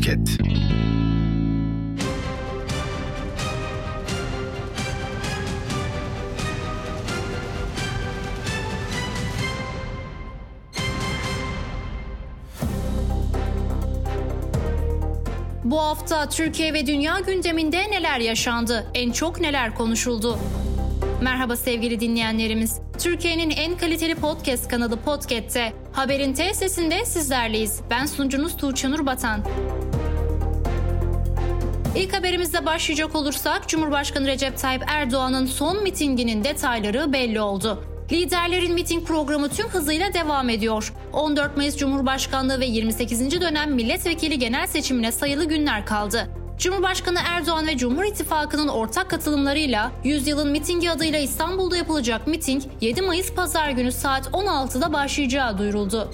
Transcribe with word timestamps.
Podcast. 0.00 0.40
Bu 15.64 15.80
hafta 15.80 16.28
Türkiye 16.28 16.72
ve 16.72 16.86
dünya 16.86 17.20
gündeminde 17.20 17.90
neler 17.90 18.20
yaşandı? 18.20 18.86
En 18.94 19.10
çok 19.10 19.40
neler 19.40 19.74
konuşuldu? 19.74 20.38
Merhaba 21.22 21.56
sevgili 21.56 22.00
dinleyenlerimiz. 22.00 22.80
Türkiye'nin 22.98 23.50
en 23.50 23.76
kaliteli 23.78 24.14
podcast 24.14 24.68
kanalı 24.68 24.96
Podcast'te 24.96 25.72
Haberin 25.92 26.34
T 26.34 26.54
sesinde 26.54 27.04
sizlerleyiz. 27.04 27.80
Ben 27.90 28.06
sunucunuz 28.06 28.56
Tuğçe 28.56 28.90
Nur 28.90 29.06
Batan. 29.06 29.44
İlk 31.96 32.16
haberimizle 32.16 32.66
başlayacak 32.66 33.14
olursak 33.16 33.68
Cumhurbaşkanı 33.68 34.26
Recep 34.26 34.58
Tayyip 34.58 34.82
Erdoğan'ın 34.86 35.46
son 35.46 35.82
mitinginin 35.82 36.44
detayları 36.44 37.12
belli 37.12 37.40
oldu. 37.40 37.84
Liderlerin 38.12 38.74
miting 38.74 39.06
programı 39.06 39.48
tüm 39.48 39.68
hızıyla 39.68 40.14
devam 40.14 40.48
ediyor. 40.48 40.92
14 41.12 41.56
Mayıs 41.56 41.76
Cumhurbaşkanlığı 41.76 42.60
ve 42.60 42.66
28. 42.66 43.40
dönem 43.40 43.74
milletvekili 43.74 44.38
genel 44.38 44.66
seçimine 44.66 45.12
sayılı 45.12 45.44
günler 45.44 45.86
kaldı. 45.86 46.30
Cumhurbaşkanı 46.58 47.18
Erdoğan 47.26 47.66
ve 47.66 47.76
Cumhur 47.76 48.04
İttifakı'nın 48.04 48.68
ortak 48.68 49.10
katılımlarıyla 49.10 49.92
Yüzyılın 50.04 50.50
Mitingi 50.50 50.90
adıyla 50.90 51.18
İstanbul'da 51.18 51.76
yapılacak 51.76 52.26
miting 52.26 52.62
7 52.80 53.02
Mayıs 53.02 53.32
Pazar 53.32 53.70
günü 53.70 53.92
saat 53.92 54.26
16'da 54.26 54.92
başlayacağı 54.92 55.58
duyuruldu. 55.58 56.10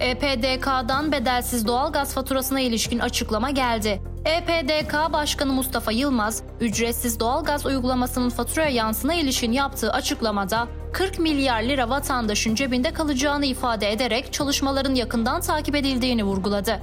EPDK'dan 0.00 1.12
bedelsiz 1.12 1.66
doğalgaz 1.66 2.14
faturasına 2.14 2.60
ilişkin 2.60 2.98
açıklama 2.98 3.50
geldi. 3.50 4.02
EPDK 4.24 5.12
Başkanı 5.12 5.52
Mustafa 5.52 5.92
Yılmaz, 5.92 6.42
ücretsiz 6.60 7.20
doğalgaz 7.20 7.66
uygulamasının 7.66 8.30
faturaya 8.30 8.70
yansına 8.70 9.14
ilişkin 9.14 9.52
yaptığı 9.52 9.92
açıklamada 9.92 10.68
40 10.92 11.18
milyar 11.18 11.62
lira 11.62 11.88
vatandaşın 11.88 12.54
cebinde 12.54 12.92
kalacağını 12.92 13.46
ifade 13.46 13.92
ederek 13.92 14.32
çalışmaların 14.32 14.94
yakından 14.94 15.40
takip 15.40 15.76
edildiğini 15.76 16.24
vurguladı. 16.24 16.80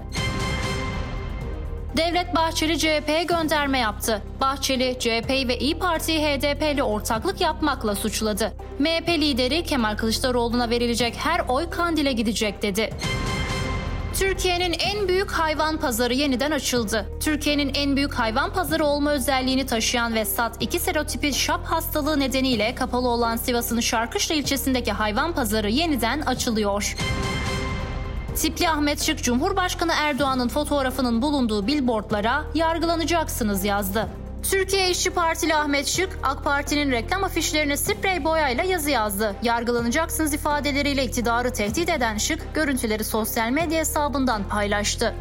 Devlet 1.97 2.36
Bahçeli 2.36 2.80
CHP'ye 2.80 3.23
gönderme 3.23 3.80
yaptı. 3.80 4.22
Bahçeli, 4.42 5.00
CHP'yi 5.00 5.47
ve 5.47 5.58
İyi 5.58 5.80
Parti'yi 5.80 6.20
HDP 6.20 6.73
ile 6.73 6.84
ortaklık 6.84 7.42
yapmakla 7.42 7.95
suçladı. 7.95 8.53
MHP 8.80 9.09
lideri 9.09 9.64
Kemal 9.64 9.97
Kılıçdaroğlu'na 9.97 10.69
verilecek 10.69 11.16
her 11.17 11.42
oy 11.47 11.69
Kandil'e 11.69 12.12
gidecek 12.12 12.62
dedi. 12.62 12.89
Türkiye'nin 14.14 14.75
en 14.80 15.08
büyük 15.08 15.31
hayvan 15.31 15.78
pazarı 15.78 16.14
yeniden 16.14 16.52
açıldı. 16.52 17.06
Türkiye'nin 17.19 17.72
en 17.75 17.95
büyük 17.95 18.14
hayvan 18.14 18.53
pazarı 18.53 18.86
olma 18.86 19.12
özelliğini 19.12 19.66
taşıyan 19.66 20.16
ve 20.16 20.22
SAT-2 20.22 20.80
serotipi 20.80 21.34
şap 21.34 21.66
hastalığı 21.66 22.19
nedeniyle 22.19 22.75
kapalı 22.75 23.08
olan 23.08 23.36
Sivas'ın 23.36 23.80
Şarkışla 23.80 24.36
ilçesindeki 24.36 24.92
hayvan 24.92 25.34
pazarı 25.34 25.69
yeniden 25.69 26.22
açılıyor. 26.22 26.95
Tipli 28.42 28.70
Ahmet 28.70 29.02
Şık 29.02 29.23
Cumhurbaşkanı 29.23 29.92
Erdoğan'ın 29.95 30.47
fotoğrafının 30.47 31.22
bulunduğu 31.22 31.67
billboardlara 31.67 32.44
yargılanacaksınız 32.56 33.66
yazdı. 33.66 34.08
Türkiye 34.52 34.89
İşçi 34.89 35.09
Partili 35.09 35.56
Ahmet 35.56 35.88
Şık, 35.88 36.20
AK 36.23 36.44
Parti'nin 36.44 36.92
reklam 36.92 37.23
afişlerine 37.23 37.78
sprey 37.78 38.23
boyayla 38.23 38.64
yazı 38.64 38.89
yazdı. 38.89 39.36
Yargılanacaksınız 39.44 40.34
ifadeleriyle 40.34 41.06
iktidarı 41.06 41.53
tehdit 41.53 41.89
eden 41.89 42.17
Şık, 42.17 42.56
görüntüleri 42.56 43.03
sosyal 43.03 43.50
medya 43.50 43.80
hesabından 43.80 44.44
paylaştı. 44.44 45.16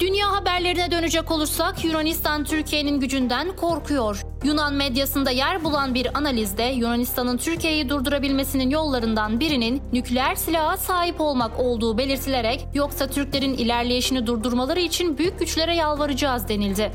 Dünya 0.00 0.32
haberlerine 0.32 0.90
dönecek 0.90 1.30
olursak 1.30 1.84
Yunanistan 1.84 2.44
Türkiye'nin 2.44 3.00
gücünden 3.00 3.56
korkuyor. 3.56 4.22
Yunan 4.44 4.74
medyasında 4.74 5.30
yer 5.30 5.64
bulan 5.64 5.94
bir 5.94 6.18
analizde 6.18 6.62
Yunanistan'ın 6.62 7.36
Türkiye'yi 7.36 7.88
durdurabilmesinin 7.88 8.70
yollarından 8.70 9.40
birinin 9.40 9.82
nükleer 9.92 10.34
silaha 10.34 10.76
sahip 10.76 11.20
olmak 11.20 11.58
olduğu 11.58 11.98
belirtilerek 11.98 12.66
yoksa 12.74 13.06
Türklerin 13.06 13.54
ilerleyişini 13.54 14.26
durdurmaları 14.26 14.80
için 14.80 15.18
büyük 15.18 15.38
güçlere 15.38 15.76
yalvaracağız 15.76 16.48
denildi. 16.48 16.92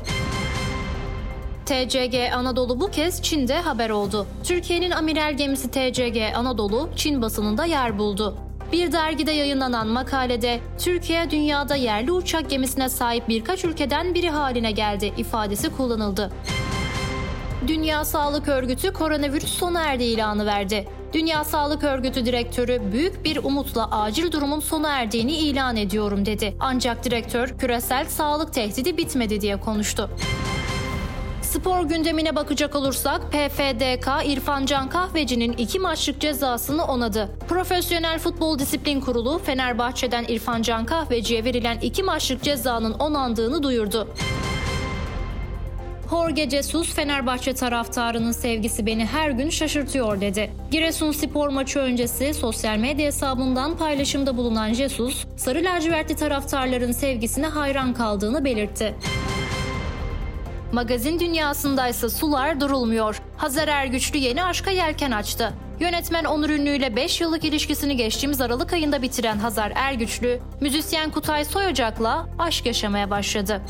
TCG 1.66 2.16
Anadolu 2.34 2.80
bu 2.80 2.90
kez 2.90 3.22
Çin'de 3.22 3.60
haber 3.60 3.90
oldu. 3.90 4.26
Türkiye'nin 4.44 4.90
amiral 4.90 5.36
gemisi 5.36 5.70
TCG 5.70 6.36
Anadolu 6.36 6.90
Çin 6.96 7.22
basınında 7.22 7.64
yer 7.64 7.98
buldu. 7.98 8.36
Bir 8.72 8.92
dergide 8.92 9.32
yayınlanan 9.32 9.88
makalede 9.88 10.60
Türkiye 10.78 11.30
dünyada 11.30 11.74
yerli 11.74 12.12
uçak 12.12 12.50
gemisine 12.50 12.88
sahip 12.88 13.28
birkaç 13.28 13.64
ülkeden 13.64 14.14
biri 14.14 14.30
haline 14.30 14.70
geldi 14.70 15.12
ifadesi 15.16 15.76
kullanıldı. 15.76 16.30
Dünya 17.66 18.04
Sağlık 18.04 18.48
Örgütü 18.48 18.92
koronavirüs 18.92 19.58
sona 19.58 19.82
erdi 19.84 20.04
ilanı 20.04 20.46
verdi. 20.46 20.88
Dünya 21.12 21.44
Sağlık 21.44 21.84
Örgütü 21.84 22.26
direktörü 22.26 22.82
büyük 22.92 23.24
bir 23.24 23.36
umutla 23.36 23.90
acil 23.90 24.32
durumun 24.32 24.60
sona 24.60 24.88
erdiğini 24.88 25.32
ilan 25.32 25.76
ediyorum 25.76 26.26
dedi. 26.26 26.56
Ancak 26.60 27.04
direktör 27.04 27.48
küresel 27.48 28.04
sağlık 28.04 28.52
tehdidi 28.52 28.96
bitmedi 28.96 29.40
diye 29.40 29.60
konuştu. 29.60 30.10
Spor 31.42 31.82
gündemine 31.82 32.36
bakacak 32.36 32.74
olursak 32.74 33.20
PFDK 33.32 34.08
İrfan 34.26 34.66
Can 34.66 34.88
Kahveci'nin 34.88 35.52
iki 35.52 35.78
maçlık 35.78 36.20
cezasını 36.20 36.84
onadı. 36.84 37.28
Profesyonel 37.48 38.18
Futbol 38.18 38.58
Disiplin 38.58 39.00
Kurulu 39.00 39.38
Fenerbahçe'den 39.38 40.24
İrfan 40.28 40.62
Can 40.62 40.86
Kahveci'ye 40.86 41.44
verilen 41.44 41.78
iki 41.78 42.02
maçlık 42.02 42.42
cezanın 42.42 42.92
onandığını 42.92 43.62
duyurdu. 43.62 44.08
Jorge 46.10 46.50
Jesus 46.50 46.94
Fenerbahçe 46.94 47.54
taraftarının 47.54 48.32
sevgisi 48.32 48.86
beni 48.86 49.06
her 49.06 49.30
gün 49.30 49.50
şaşırtıyor 49.50 50.20
dedi. 50.20 50.50
Giresun 50.70 51.12
spor 51.12 51.48
maçı 51.48 51.78
öncesi 51.78 52.34
sosyal 52.34 52.76
medya 52.76 53.06
hesabından 53.06 53.76
paylaşımda 53.76 54.36
bulunan 54.36 54.72
Jesus, 54.72 55.24
sarı 55.36 55.64
lacivertli 55.64 56.16
taraftarların 56.16 56.92
sevgisine 56.92 57.46
hayran 57.46 57.94
kaldığını 57.94 58.44
belirtti. 58.44 58.94
Magazin 60.72 61.20
dünyasındaysa 61.20 62.10
sular 62.10 62.60
durulmuyor. 62.60 63.22
Hazar 63.36 63.68
Ergüçlü 63.68 64.18
yeni 64.18 64.44
aşka 64.44 64.70
yelken 64.70 65.10
açtı. 65.10 65.52
Yönetmen 65.80 66.24
Onur 66.24 66.50
Ünlü 66.50 66.76
ile 66.76 66.96
5 66.96 67.20
yıllık 67.20 67.44
ilişkisini 67.44 67.96
geçtiğimiz 67.96 68.40
Aralık 68.40 68.72
ayında 68.72 69.02
bitiren 69.02 69.38
Hazar 69.38 69.72
Ergüçlü, 69.74 70.40
müzisyen 70.60 71.10
Kutay 71.10 71.44
Soyacak'la 71.44 72.26
aşk 72.38 72.66
yaşamaya 72.66 73.10
başladı. 73.10 73.62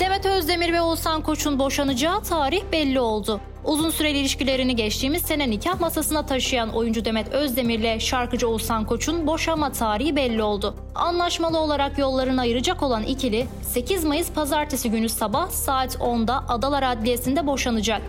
Demet 0.00 0.26
Özdemir 0.26 0.72
ve 0.72 0.80
Oğuzhan 0.80 1.22
Koç'un 1.22 1.58
boşanacağı 1.58 2.22
tarih 2.22 2.62
belli 2.72 3.00
oldu. 3.00 3.40
Uzun 3.64 3.90
süreli 3.90 4.18
ilişkilerini 4.18 4.76
geçtiğimiz 4.76 5.22
sene 5.22 5.50
nikah 5.50 5.80
masasına 5.80 6.26
taşıyan 6.26 6.70
oyuncu 6.70 7.04
Demet 7.04 7.28
Özdemir 7.28 7.78
ile 7.78 8.00
şarkıcı 8.00 8.48
Oğuzhan 8.48 8.84
Koç'un 8.84 9.26
boşanma 9.26 9.72
tarihi 9.72 10.16
belli 10.16 10.42
oldu. 10.42 10.74
Anlaşmalı 10.94 11.58
olarak 11.58 11.98
yollarını 11.98 12.40
ayıracak 12.40 12.82
olan 12.82 13.02
ikili 13.02 13.46
8 13.62 14.04
Mayıs 14.04 14.32
pazartesi 14.32 14.90
günü 14.90 15.08
sabah 15.08 15.50
saat 15.50 15.94
10'da 15.94 16.44
Adalar 16.48 16.82
Adliyesi'nde 16.82 17.46
boşanacak. 17.46 18.02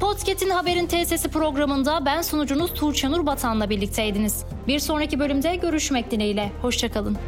Podcast'in 0.00 0.50
Haberin 0.50 0.86
Tesisi 0.86 1.28
programında 1.28 2.06
ben 2.06 2.22
sunucunuz 2.22 2.74
Tuğçe 2.74 3.10
Nur 3.10 3.26
Batan'la 3.26 3.70
birlikteydiniz. 3.70 4.44
Bir 4.68 4.78
sonraki 4.78 5.18
bölümde 5.18 5.56
görüşmek 5.56 6.10
dileğiyle. 6.10 6.52
Hoşçakalın. 6.62 7.18